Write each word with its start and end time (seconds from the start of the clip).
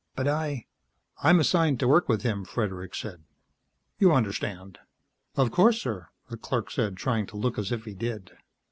"But 0.15 0.27
I" 0.27 0.65
"I'm 1.23 1.39
assigned 1.39 1.79
to 1.79 1.87
work 1.87 2.09
with 2.09 2.23
him," 2.23 2.43
Fredericks 2.43 2.97
said. 2.99 3.21
"You 3.99 4.13
understand." 4.13 4.79
"Of 5.35 5.51
course, 5.51 5.79
sir," 5.79 6.07
the 6.27 6.37
clerk 6.37 6.71
said, 6.71 6.97
trying 6.97 7.27
to 7.27 7.37
look 7.37 7.59
as 7.59 7.71
if 7.71 7.85
he 7.85 7.93
did. 7.93 8.31